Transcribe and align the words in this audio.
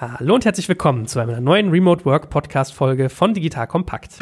Hallo 0.00 0.34
und 0.34 0.46
herzlich 0.46 0.66
willkommen 0.66 1.06
zu 1.06 1.20
einer 1.20 1.42
neuen 1.42 1.68
Remote 1.68 2.06
Work 2.06 2.30
Podcast 2.30 2.72
Folge 2.72 3.10
von 3.10 3.34
Digital 3.34 3.66
Kompakt. 3.66 4.18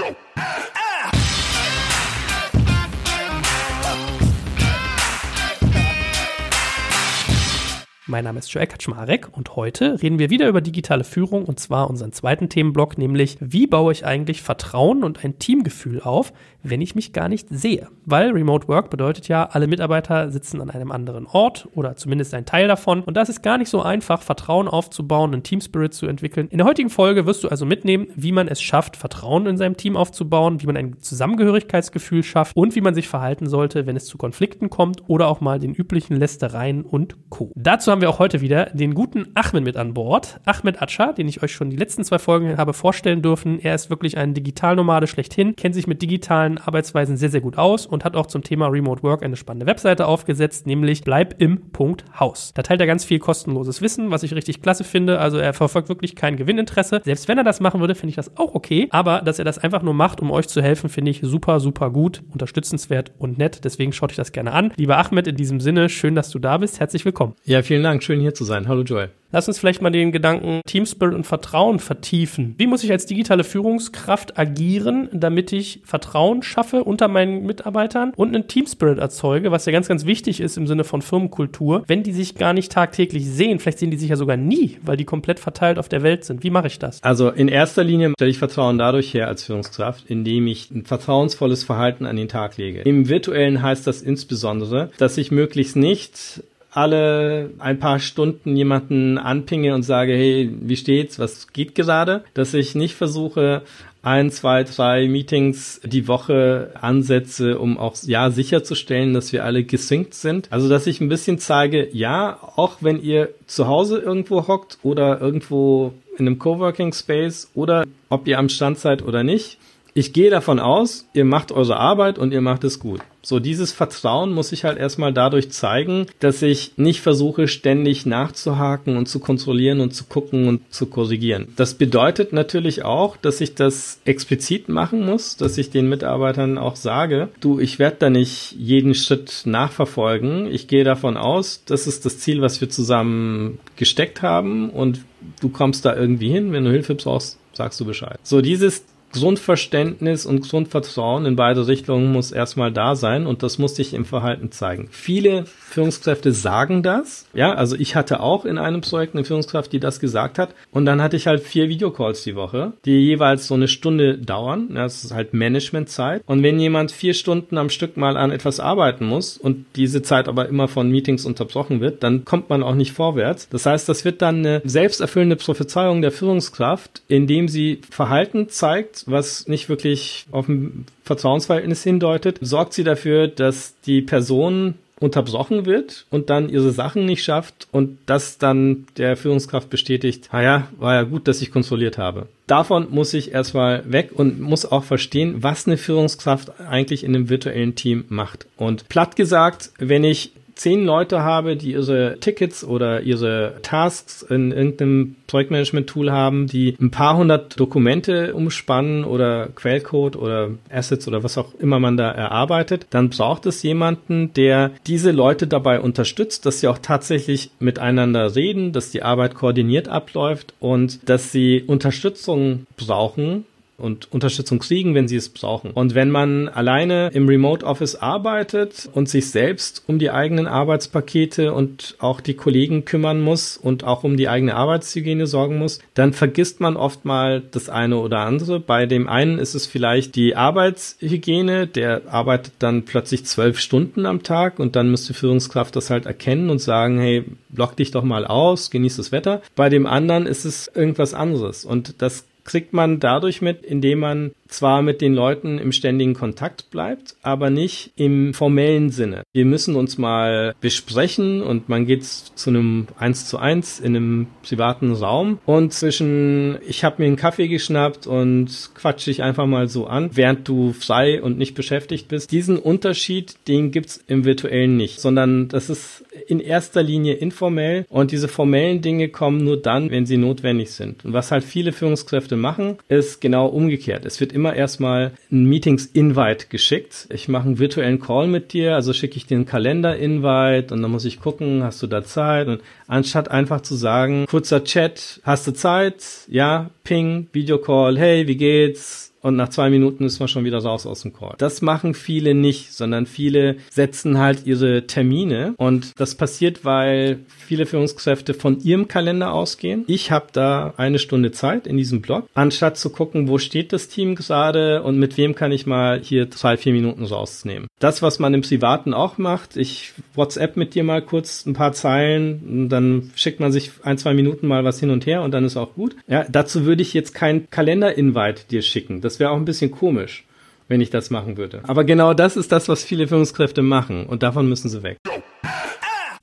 Mein 8.09 8.25
Name 8.25 8.41
ist 8.41 8.53
Joel 8.53 8.67
Kaczmarek 8.67 9.29
und 9.31 9.55
heute 9.55 10.03
reden 10.03 10.19
wir 10.19 10.31
wieder 10.31 10.49
über 10.49 10.61
digitale 10.61 11.05
Führung 11.05 11.45
und 11.45 11.61
zwar 11.61 11.89
unseren 11.89 12.11
zweiten 12.11 12.49
Themenblock, 12.49 12.99
nämlich 12.99 13.37
wie 13.39 13.69
baue 13.69 13.93
ich 13.93 14.05
eigentlich 14.05 14.43
Vertrauen 14.43 15.05
und 15.05 15.25
ein 15.25 15.39
Teamgefühl 15.39 16.01
auf, 16.01 16.33
wenn 16.63 16.81
ich 16.81 16.95
mich 16.95 17.13
gar 17.13 17.29
nicht 17.29 17.49
sehe. 17.51 17.89
Weil 18.05 18.31
Remote 18.31 18.69
Work 18.69 18.91
bedeutet 18.91 19.29
ja, 19.29 19.45
alle 19.45 19.67
Mitarbeiter 19.67 20.31
sitzen 20.31 20.61
an 20.61 20.71
einem 20.71 20.91
anderen 20.91 21.27
Ort 21.27 21.69
oder 21.75 21.97
zumindest 21.97 22.35
ein 22.35 22.47
Teil 22.47 22.69
davon 22.69 23.03
und 23.03 23.17
das 23.17 23.29
ist 23.29 23.43
gar 23.43 23.59
nicht 23.59 23.69
so 23.69 23.83
einfach, 23.83 24.23
Vertrauen 24.23 24.69
aufzubauen, 24.69 25.33
einen 25.33 25.43
Team 25.43 25.61
Spirit 25.61 25.95
zu 25.95 26.07
entwickeln. 26.07 26.49
In 26.51 26.59
der 26.59 26.67
heutigen 26.67 26.91
Folge 26.91 27.27
wirst 27.27 27.45
du 27.45 27.49
also 27.49 27.67
mitnehmen, 27.67 28.09
wie 28.17 28.33
man 28.33 28.49
es 28.49 28.61
schafft, 28.61 28.97
Vertrauen 28.97 29.47
in 29.47 29.57
seinem 29.57 29.77
Team 29.77 29.97
aufzubauen, 29.97 30.63
wie 30.63 30.67
man 30.67 30.77
ein 30.77 30.99
Zusammengehörigkeitsgefühl 30.99 32.23
schafft 32.23 32.57
und 32.57 32.75
wie 32.75 32.81
man 32.81 32.95
sich 32.95 33.09
verhalten 33.09 33.47
sollte, 33.49 33.87
wenn 33.87 33.97
es 33.97 34.07
zu 34.07 34.19
Konflikten 34.19 34.71
kommt 34.71 35.03
oder 35.09 35.29
auch 35.29 35.41
mal 35.41 35.59
den 35.59 35.75
üblichen 35.75 36.17
Lästereien 36.17 36.83
und 36.83 37.17
Co. 37.31 37.53
Dazu 37.55 37.91
haben 37.91 38.01
wir 38.01 38.11
auch 38.11 38.19
heute 38.19 38.41
wieder 38.41 38.67
den 38.67 38.95
guten 38.95 39.29
Ahmed 39.35 39.65
mit 39.65 39.77
an 39.77 39.95
Bord. 39.95 40.41
Ahmed 40.45 40.83
Atscha, 40.83 41.13
den 41.13 41.29
ich 41.29 41.43
euch 41.43 41.53
schon 41.53 41.71
die 41.71 41.77
letzten 41.77 42.05
zwei 42.05 42.19
Folgen 42.19 42.57
habe 42.57 42.73
vorstellen 42.73 43.23
dürfen. 43.23 43.59
Er 43.61 43.75
ist 43.75 43.91
wirklich 43.91 44.17
ein 44.17 44.35
Digitalnomade 44.35 45.07
schlechthin, 45.07 45.57
kennt 45.57 45.75
sich 45.75 45.87
mit 45.87 46.03
digitalen 46.03 46.48
Arbeitsweisen 46.57 47.19
sehr, 47.19 47.29
sehr 47.29 47.43
gut 47.43 47.59
aus 47.59 47.85
und 47.85 48.07
hat 48.07 48.17
auch 48.17 48.27
zum 48.27 48.43
Thema 48.43 48.69
Remote 48.69 49.03
Work 49.03 49.23
eine 49.23 49.37
spannende 49.37 49.67
Webseite 49.67 50.07
aufgesetzt, 50.07 50.67
nämlich 50.67 51.03
bleib 51.03 51.43
im 51.43 51.71
Punkt 51.73 52.05
Haus. 52.19 52.53
Da 52.55 52.63
teilt 52.63 52.81
er 52.81 52.87
ganz 52.87 53.05
viel 53.05 53.19
kostenloses 53.19 53.83
Wissen, 53.83 54.11
was 54.11 54.23
ich 54.23 54.35
richtig 54.35 54.63
klasse 54.63 54.85
finde. 54.85 55.19
Also 55.19 55.37
er 55.37 55.53
verfolgt 55.53 55.91
wirklich 55.91 56.17
kein 56.17 56.37
Gewinninteresse. 56.37 57.03
Selbst 57.05 57.29
wenn 57.29 57.37
er 57.37 57.45
das 57.45 57.61
machen 57.61 57.81
würde, 57.81 57.95
finde 57.95 58.11
ich 58.11 58.17
das 58.17 58.39
auch 58.39 58.55
okay. 58.55 58.89
Aber 58.91 59.21
dass 59.21 59.39
er 59.39 59.45
das 59.45 59.59
einfach 59.59 59.83
nur 59.83 59.93
macht, 59.93 60.23
um 60.23 60.31
euch 60.31 60.49
zu 60.49 60.63
helfen, 60.63 60.89
finde 60.89 61.11
ich 61.11 61.21
super, 61.23 61.61
super 61.61 61.91
gut, 61.91 62.23
unterstützenswert 62.33 63.13
und 63.19 63.37
nett. 63.37 63.65
Deswegen 63.65 63.93
schaut 63.93 64.11
euch 64.11 64.17
das 64.17 64.33
gerne 64.33 64.53
an. 64.53 64.73
Lieber 64.77 64.97
Ahmed, 64.97 65.27
in 65.27 65.37
diesem 65.37 65.61
Sinne, 65.61 65.91
schön, 65.91 66.15
dass 66.15 66.31
du 66.31 66.39
da 66.39 66.57
bist. 66.57 66.81
Herzlich 66.81 67.05
willkommen. 67.05 67.35
Ja, 67.45 67.63
vielen 67.63 67.83
Dank. 67.83 67.99
Dank, 67.99 68.05
schön 68.05 68.21
hier 68.21 68.35
zu 68.35 68.45
sein. 68.45 68.69
Hallo 68.69 68.83
Joel. 68.83 69.11
Lass 69.31 69.47
uns 69.47 69.59
vielleicht 69.59 69.83
mal 69.83 69.91
den 69.91 70.11
Gedanken 70.11 70.63
Team 70.67 70.87
Spirit 70.87 71.15
und 71.15 71.27
Vertrauen 71.27 71.81
vertiefen. 71.81 72.55
Wie 72.57 72.67
muss 72.67 72.83
ich 72.83 72.91
als 72.91 73.05
digitale 73.05 73.45
Führungskraft 73.45 74.39
agieren, 74.39 75.11
damit 75.13 75.53
ich 75.53 75.83
Vertrauen 75.85 76.43
schaffe 76.43 76.83
unter 76.83 77.09
meinen 77.09 77.45
Mitarbeitern 77.45 78.15
und 78.17 78.35
einen 78.35 78.49
Team 78.49 78.67
Spirit 78.67 78.99
erzeuge, 78.99 79.51
was 79.51 79.67
ja 79.67 79.73
ganz, 79.73 79.87
ganz 79.87 80.07
wichtig 80.07 80.41
ist 80.41 80.57
im 80.57 80.67
Sinne 80.67 80.85
von 80.85 81.03
Firmenkultur, 81.03 81.85
wenn 81.87 82.03
die 82.03 82.13
sich 82.13 82.37
gar 82.37 82.55
nicht 82.55 82.73
tagtäglich 82.73 83.27
sehen. 83.27 83.59
Vielleicht 83.59 83.81
sehen 83.81 83.91
die 83.91 83.99
sich 83.99 84.09
ja 84.09 84.17
sogar 84.17 84.39
nie, 84.39 84.79
weil 84.81 84.97
die 84.97 85.05
komplett 85.05 85.41
verteilt 85.41 85.79
auf 85.79 85.91
der 85.91 86.03
Welt 86.03 86.25
sind. 86.25 86.43
Wie 86.43 86.51
mache 86.51 86.69
ich 86.69 86.79
das? 86.79 87.03
Also 87.03 87.29
in 87.29 87.49
erster 87.49 87.85
Linie 87.85 88.13
stelle 88.17 88.31
ich 88.31 88.39
Vertrauen 88.39 88.79
dadurch 88.79 89.13
her 89.13 89.29
als 89.29 89.45
Führungskraft, 89.45 90.07
indem 90.09 90.47
ich 90.47 90.71
ein 90.71 90.87
vertrauensvolles 90.87 91.65
Verhalten 91.65 92.07
an 92.07 92.17
den 92.17 92.29
Tag 92.29 92.57
lege. 92.57 92.81
Im 92.81 93.11
virtuellen 93.11 93.61
heißt 93.61 93.87
das 93.87 94.01
insbesondere, 94.01 94.91
dass 94.97 95.19
ich 95.19 95.31
möglichst 95.31 95.77
nicht 95.77 96.43
alle 96.79 97.51
ein 97.59 97.81
paar 97.81 97.99
Stunden 97.99 98.57
jemanden 98.57 99.19
anpinge 99.19 99.75
und 99.75 99.83
sage, 99.83 100.13
hey, 100.13 100.55
wie 100.61 100.77
steht's, 100.77 101.19
was 101.19 101.53
geht 101.53 101.75
gerade, 101.75 102.23
dass 102.35 102.55
ich 102.55 102.77
nicht 102.77 102.95
versuche, 102.95 103.63
ein, 104.01 104.31
zwei, 104.31 104.63
drei 104.63 105.09
Meetings 105.09 105.81
die 105.85 106.07
Woche 106.07 106.71
ansetze, 106.81 107.59
um 107.59 107.79
auch 107.79 107.97
ja 108.05 108.31
sicherzustellen, 108.31 109.13
dass 109.13 109.33
wir 109.33 109.45
alle 109.45 109.65
gesynkt 109.65 110.15
sind. 110.15 110.47
Also 110.51 110.69
dass 110.69 110.87
ich 110.87 111.01
ein 111.01 111.09
bisschen 111.09 111.39
zeige, 111.39 111.89
ja, 111.93 112.39
auch 112.57 112.77
wenn 112.81 113.03
ihr 113.03 113.31
zu 113.47 113.67
Hause 113.67 113.99
irgendwo 113.99 114.47
hockt 114.47 114.79
oder 114.85 115.21
irgendwo 115.21 115.93
in 116.17 116.27
einem 116.29 116.39
Coworking 116.39 116.93
Space 116.93 117.51
oder 117.55 117.85
ob 118.09 118.29
ihr 118.29 118.39
am 118.39 118.49
Stand 118.49 118.79
seid 118.79 119.03
oder 119.03 119.25
nicht, 119.25 119.59
ich 119.99 120.13
gehe 120.13 120.31
davon 120.31 120.61
aus, 120.61 121.09
ihr 121.13 121.25
macht 121.25 121.51
eure 121.51 121.77
Arbeit 121.77 122.21
und 122.21 122.33
ihr 122.33 122.41
macht 122.41 122.63
es 122.63 122.79
gut. 122.79 123.01
So, 123.21 123.41
dieses 123.41 123.73
Vertrauen 123.73 124.33
muss 124.33 124.53
ich 124.53 124.63
halt 124.63 124.79
erstmal 124.79 125.13
dadurch 125.13 125.51
zeigen, 125.51 126.07
dass 126.21 126.41
ich 126.41 126.75
nicht 126.77 127.01
versuche, 127.01 127.49
ständig 127.49 128.07
nachzuhaken 128.07 128.97
und 128.97 129.09
zu 129.09 129.19
kontrollieren 129.19 129.81
und 129.81 129.93
zu 129.93 130.05
gucken 130.05 130.47
und 130.47 130.73
zu 130.73 130.87
korrigieren. 130.87 131.49
Das 131.57 131.75
bedeutet 131.75 132.33
natürlich 132.33 132.85
auch, 132.85 133.17
dass 133.17 133.41
ich 133.41 133.57
das 133.57 134.01
explizit 134.05 134.69
machen 134.69 135.05
muss, 135.05 135.37
dass 135.37 135.59
ich 135.59 135.71
den 135.71 135.89
Mitarbeitern 135.89 136.59
auch 136.59 136.77
sage, 136.77 137.29
du, 137.41 137.59
ich 137.59 137.81
werde 137.81 137.97
da 137.99 138.09
nicht 138.09 138.53
jeden 138.57 138.95
Schritt 138.95 139.43
nachverfolgen. 139.47 140.47
Ich 140.47 140.69
gehe 140.69 140.85
davon 140.85 141.17
aus, 141.17 141.65
das 141.67 141.89
ist 141.89 142.07
das 142.07 142.21
Ziel, 142.21 142.41
was 142.41 142.61
wir 142.61 142.71
zusammen 142.71 143.59
gesteckt 143.75 144.23
haben 144.23 144.71
und 144.71 145.01
du 145.41 145.49
kommst 145.49 145.85
da 145.85 145.97
irgendwie 145.97 146.31
hin. 146.31 146.53
Wenn 146.53 146.65
du 146.65 146.71
Hilfe 146.71 146.95
brauchst, 146.95 147.37
sagst 147.53 147.81
du 147.81 147.85
Bescheid. 147.85 148.21
So, 148.23 148.41
dieses 148.41 148.85
Grundverständnis 149.13 150.27
und 150.27 150.49
Grundvertrauen 150.49 151.27
in 151.27 151.37
beide 151.37 151.67
Richtungen 151.67 152.13
muss 152.13 152.33
erstmal 152.33 152.73
da 152.73 152.95
sein 152.95 153.27
und 153.27 153.43
das 153.43 153.59
muss 153.59 153.77
sich 153.77 153.95
im 153.95 154.05
Verhalten 154.05 154.53
zeigen. 154.53 154.89
Viele 154.91 155.45
Führungskräfte 155.47 156.33
sagen 156.33 156.83
das. 156.83 157.27
Ja, 157.35 157.53
also 157.55 157.77
ich 157.77 157.95
hatte 157.95 158.21
auch 158.21 158.45
in 158.45 158.59
einem 158.59 158.81
Projekt 158.81 159.15
eine 159.15 159.25
Führungskraft, 159.25 159.73
die 159.73 159.81
das 159.81 160.01
gesagt 160.01 160.39
hat 160.39 160.55
und 160.71 160.85
dann 160.85 161.03
hatte 161.03 161.17
ich 161.17 161.27
halt 161.27 161.43
vier 161.43 161.69
Videocalls 161.69 162.23
die 162.25 162.37
Woche, 162.37 162.73
die 162.85 162.99
jeweils 162.99 163.47
so 163.47 163.55
eine 163.55 163.69
Stunde 163.69 164.19
dauern. 164.19 164.75
Das 164.75 165.05
ist 165.05 165.15
halt 165.15 165.35
Managementzeit. 165.35 166.23
Und 166.27 166.43
wenn 166.43 166.61
jemand 166.61 166.93
vier 166.93 167.15
Stunden 167.15 167.59
am 167.59 167.71
Stück 167.71 167.97
mal 167.97 168.17
an 168.17 168.31
etwas 168.31 168.61
arbeiten 168.61 169.07
muss 169.07 169.39
und 169.39 169.67
diese 169.77 170.03
Zeit 170.03 170.29
aber 170.29 170.49
immer 170.49 170.69
von 170.69 170.91
Meetings 170.91 171.25
unterbrochen 171.25 171.81
wird, 171.81 172.03
dann 172.03 172.25
kommt 172.25 172.49
man 172.51 172.63
auch 172.63 172.75
nicht 172.75 172.93
vorwärts. 172.93 173.49
Das 173.49 173.67
heißt, 173.67 173.89
das 173.89 174.05
wird 174.05 174.23
dann 174.23 174.39
eine 174.39 174.63
selbsterfüllende 174.65 175.37
Prophezeiung 175.37 176.03
der 176.03 176.13
Führungskraft, 176.13 177.03
indem 177.09 177.49
sie 177.49 177.81
Verhalten 177.91 178.49
zeigt, 178.49 178.98
was 179.07 179.47
nicht 179.49 179.69
wirklich 179.69 180.27
auf 180.31 180.49
ein 180.49 180.87
Vertrauensverhältnis 181.05 181.83
hindeutet, 181.83 182.39
sorgt 182.41 182.73
sie 182.73 182.85
dafür, 182.85 183.29
dass 183.29 183.75
die 183.87 184.03
Person 184.03 184.75
unterbrochen 185.01 185.65
wird 185.65 186.07
und 186.11 186.31
dann 186.31 186.49
ihre 186.49 186.73
Sachen 186.73 187.07
nicht 187.07 187.23
schafft 187.23 187.69
und 187.71 187.99
das 188.07 188.39
dann 188.39 188.87
der 188.97 189.17
Führungskraft 189.17 189.71
bestätigt, 189.71 190.29
naja, 190.33 190.69
war 190.79 190.95
ja 190.95 191.03
gut, 191.03 191.29
dass 191.29 191.41
ich 191.41 191.53
kontrolliert 191.53 191.99
habe. 191.99 192.27
Davon 192.47 192.89
muss 192.91 193.15
ich 193.15 193.33
erstmal 193.33 193.91
weg 193.91 194.11
und 194.15 194.41
muss 194.41 194.67
auch 194.67 194.85
verstehen, 194.85 195.43
was 195.43 195.67
eine 195.67 195.77
Führungskraft 195.77 196.61
eigentlich 196.61 197.05
in 197.05 197.15
einem 197.15 197.29
virtuellen 197.29 197.75
Team 197.75 198.05
macht. 198.09 198.47
Und 198.57 198.89
platt 198.89 199.17
gesagt, 199.17 199.71
wenn 199.79 200.05
ich 200.05 200.33
zehn 200.59 200.85
Leute 200.85 201.23
habe, 201.23 201.57
die 201.57 201.73
ihre 201.73 202.19
Tickets 202.21 202.65
oder 202.65 203.01
ihre 203.03 203.55
Tasks 203.63 204.23
in 204.23 204.53
irgendeinem 204.53 205.17
Projektmanagement-Tool 205.29 206.11
haben, 206.11 206.47
die 206.47 206.77
ein 206.81 206.91
paar 206.91 207.17
hundert 207.17 207.59
Dokumente 207.59 208.35
umspannen 208.35 209.05
oder 209.05 209.49
Quellcode 209.55 210.17
oder 210.17 210.51
Assets 210.71 211.07
oder 211.07 211.23
was 211.23 211.39
auch 211.39 211.55
immer 211.55 211.79
man 211.79 211.97
da 211.97 212.11
erarbeitet, 212.11 212.87
dann 212.91 213.09
braucht 213.11 213.47
es 213.47 213.63
jemanden, 213.63 214.33
der 214.35 214.73
diese 214.87 215.13
Leute 215.13 215.47
dabei 215.47 215.81
unterstützt, 215.81 216.45
dass 216.45 216.61
sie 216.61 216.69
auch 216.69 216.79
tatsächlich 216.79 217.51
miteinander 217.61 218.35
reden, 218.35 218.73
dass 218.73 218.91
die 218.91 219.03
Arbeit 219.03 219.35
koordiniert 219.35 219.89
abläuft 219.89 220.55
und 220.59 221.09
dass 221.09 221.31
sie 221.31 221.63
Unterstützung 221.67 222.67
brauchen, 222.77 223.45
und 223.79 224.13
Unterstützung 224.13 224.59
kriegen, 224.59 224.95
wenn 224.95 225.07
sie 225.07 225.17
es 225.17 225.29
brauchen. 225.29 225.71
Und 225.71 225.95
wenn 225.95 226.11
man 226.11 226.49
alleine 226.49 227.11
im 227.15 227.29
Remote 227.29 227.65
Office 227.65 227.95
arbeitet 227.95 228.89
und 228.93 229.09
sich 229.09 229.31
selbst 229.31 229.85
um 229.87 230.01
die 230.01 230.11
eigenen 230.11 230.49
Arbeitspakete 230.49 231.55
und 231.55 231.95
auch 232.01 232.21
die 232.21 232.35
Kollegen 232.35 232.85
kümmern 232.85 233.21
muss 233.21 233.57
und 233.57 233.85
auch 233.85 234.03
um 234.03 234.17
die 234.17 234.29
eigene 234.29 234.57
Arbeitshygiene 234.57 235.29
sorgen 235.29 235.59
muss, 235.59 235.79
dann 235.95 236.13
vergisst 236.13 236.61
man 236.61 236.77
oft 236.77 237.05
mal 237.05 237.41
das 237.41 237.69
eine 237.69 237.99
oder 237.99 238.21
andere. 238.21 238.59
Bei 238.59 238.87
dem 238.87 239.09
einen 239.09 239.39
ist 239.39 239.55
es 239.55 239.67
vielleicht 239.67 240.17
die 240.17 240.35
Arbeitshygiene, 240.35 241.69
der 241.69 242.03
arbeitet 242.13 242.55
dann 242.59 242.85
plötzlich 242.85 243.25
zwölf 243.27 243.61
Stunden 243.61 244.07
am 244.07 244.25
Tag 244.25 244.59
und 244.59 244.75
dann 244.75 244.91
müsste 244.91 245.15
Führungskraft 245.15 245.77
das 245.77 245.91
halt 245.91 246.07
erkennen 246.07 246.51
und 246.51 246.61
sagen, 246.61 246.99
hey, 246.99 247.25
block 247.49 247.77
dich 247.77 247.93
doch 247.93 248.03
mal 248.03 248.27
aus, 248.27 248.71
genieß 248.71 248.97
das 248.97 249.13
Wetter. 249.13 249.41
Bei 249.55 249.69
dem 249.69 249.87
anderen 249.87 250.27
ist 250.27 250.45
es 250.45 250.69
irgendwas 250.75 251.15
anderes 251.15 251.65
und 251.65 252.03
das 252.03 252.25
kriegt 252.49 252.73
man 252.73 252.99
dadurch 252.99 253.43
mit, 253.43 253.63
indem 253.63 253.99
man 253.99 254.33
zwar 254.49 254.83
mit 254.83 255.01
den 255.01 255.15
Leuten 255.15 255.59
im 255.59 255.73
ständigen 255.73 256.15
Kontakt 256.15 256.71
bleibt, 256.71 257.17
aber 257.23 257.51
nicht 257.51 257.93
im 257.97 258.35
formellen 258.35 258.91
Sinne. 258.91 259.23
Wir 259.33 259.45
müssen 259.45 259.77
uns 259.77 259.99
mal 259.99 260.55
besprechen 260.61 261.43
und 261.43 261.69
man 261.69 261.87
geht 261.87 262.05
zu 262.05 262.51
einem 262.51 262.89
eins 262.99 263.27
zu 263.27 263.39
eins 263.39 263.81
in 263.81 263.95
einem 263.97 264.27
privaten 264.43 264.93
Raum 264.93 265.39
und 265.47 265.73
zwischen 265.73 266.59
ich 266.67 266.85
habe 266.85 267.03
mir 267.03 267.07
einen 267.07 267.17
Kaffee 267.17 267.49
geschnappt 267.49 268.07
und 268.07 268.71
quatsch 268.75 269.07
dich 269.07 269.23
einfach 269.23 269.47
mal 269.47 269.69
so 269.69 269.87
an, 269.87 270.11
während 270.15 270.49
du 270.49 270.73
frei 270.73 271.23
und 271.23 271.39
nicht 271.39 271.55
beschäftigt 271.55 272.09
bist. 272.09 272.33
Diesen 272.33 272.59
Unterschied, 272.59 273.37
den 273.49 273.71
gibt's 273.71 274.03
im 274.07 274.25
virtuellen 274.25 274.77
nicht, 274.77 275.01
sondern 275.01 275.49
das 275.49 275.71
ist 275.71 276.05
in 276.27 276.41
erster 276.41 276.83
Linie 276.83 277.15
informell 277.15 277.85
und 277.89 278.13
diese 278.13 278.29
formellen 278.29 278.81
Dinge 278.81 279.09
kommen 279.09 279.45
nur 279.45 279.61
dann, 279.61 279.91
wenn 279.91 280.07
sie 280.07 280.17
notwendig 280.17 280.71
sind. 280.71 281.05
Und 281.05 281.13
was 281.13 281.31
halt 281.31 281.45
viele 281.45 281.73
Führungskräfte 281.73 282.37
machen, 282.37 282.79
ist 282.89 283.21
genau 283.21 283.47
umgekehrt. 283.47 284.05
Es 284.05 284.21
wird 284.21 284.33
immer 284.39 284.55
erstmal 284.55 285.13
ein 285.33 285.47
Meetings-Invite 285.47 286.47
geschickt. 286.49 287.09
Ich 287.11 287.29
mache 287.29 287.47
einen 287.47 287.59
virtuellen 287.59 288.01
Call 288.01 288.29
mit 288.29 288.53
dir, 288.53 288.77
also 288.77 288.93
schicke 288.93 289.17
ich 289.17 289.27
dir 289.27 289.35
einen 289.35 289.47
Kalender-Invite 289.47 290.73
und 290.73 290.81
dann 290.81 290.93
muss 290.93 291.05
ich 291.05 291.21
gucken, 291.21 291.65
hast 291.65 291.83
du 291.83 291.89
da 291.89 292.05
Zeit? 292.05 292.47
Und 292.47 292.61
anstatt 292.87 293.33
einfach 293.33 293.63
zu 293.63 293.75
sagen, 293.75 294.27
kurzer 294.29 294.63
Chat, 294.63 295.21
hast 295.25 295.49
du 295.49 295.53
Zeit? 295.53 296.05
Ja, 296.29 296.71
Ping, 296.85 297.27
Videocall, 297.33 297.99
hey, 297.99 298.29
wie 298.29 298.37
geht's? 298.37 299.08
Und 299.29 299.37
nach 299.37 299.51
zwei 299.51 299.71
Minuten 299.71 300.05
ist 300.05 300.19
man 300.19 300.29
schon 300.29 300.45
wieder 300.45 300.59
raus 300.59 300.87
aus 300.87 301.03
dem 301.03 301.13
Call. 301.13 301.35
Das 301.39 301.63
machen 301.63 301.95
viele 301.95 302.35
nicht, 302.35 302.73
sondern 302.73 303.07
viele 303.07 303.57
setzen 303.71 304.19
halt 304.19 304.47
ihre 304.47 304.87
Termine 304.87 305.55
und 305.57 305.93
das 306.01 306.15
passiert, 306.15 306.65
weil 306.65 307.21
viele 307.29 307.67
Führungskräfte 307.67 308.35
von 308.35 308.61
ihrem 308.61 308.89
Kalender 308.89 309.33
ausgehen. 309.33 309.85
Ich 309.87 310.11
habe 310.11 310.27
da 310.33 310.75
eine 310.77 310.99
Stunde 310.99 311.33
Zeit 311.33 311.67
in 311.67 311.77
diesem 311.77 312.01
Blog, 312.01 312.29
anstatt 312.35 312.77
zu 312.77 312.91
gucken, 312.91 313.29
wo 313.29 313.39
steht 313.39 313.73
das 313.73 313.89
Team 313.89 314.15
gerade 314.15 314.83
und 314.83 314.99
mit 314.99 315.17
wem 315.17 315.35
kann 315.35 315.53
ich 315.53 315.67
mal 315.67 316.01
hier 316.03 316.27
drei, 316.27 316.57
vier 316.57 316.73
Minuten 316.73 317.05
rausnehmen. 317.05 317.69
Das, 317.79 318.03
was 318.03 318.19
man 318.19 318.35
im 318.35 318.43
Privaten 318.43 318.95
auch 318.95 319.19
macht, 319.19 319.57
ich 319.57 319.93
WhatsApp 320.15 320.57
mit 320.57 320.75
dir 320.75 320.85
mal 320.85 321.03
kurz 321.03 321.47
ein 321.47 321.53
paar 321.53 321.73
Zeilen, 321.73 322.69
dann 322.69 323.11
schickt 323.15 323.41
man 323.41 323.53
sich 323.53 323.71
ein, 323.83 323.99
zwei 323.99 324.15
Minuten 324.15 324.47
mal 324.47 324.65
was 324.65 324.81
hin 324.81 324.91
und 324.91 325.07
her 325.07 325.23
und 325.23 325.33
dann 325.33 325.45
ist 325.45 325.57
auch 325.57 325.75
gut. 325.75 325.97
Ja, 326.07 326.25
dazu 326.29 326.65
würde 326.65 326.83
ich 326.83 326.95
jetzt 326.95 327.15
kein 327.15 327.49
Kalender-Invite 327.51 328.43
dir 328.51 328.63
schicken. 328.63 329.01
Das 329.01 329.18
wäre 329.21 329.31
auch 329.31 329.37
ein 329.37 329.45
bisschen 329.45 329.71
komisch, 329.71 330.25
wenn 330.69 330.81
ich 330.81 330.91
das 330.91 331.11
machen 331.11 331.37
würde. 331.37 331.61
Aber 331.65 331.85
genau 331.85 332.15
das 332.15 332.37
ist 332.37 332.53
das, 332.53 332.69
was 332.69 332.85
viele 332.85 333.09
Führungskräfte 333.09 333.63
machen 333.63 334.07
und 334.07 334.23
davon 334.23 334.49
müssen 334.49 334.69
sie 334.69 334.83
weg. 334.83 334.99